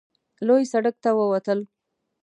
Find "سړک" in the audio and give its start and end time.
0.71-0.95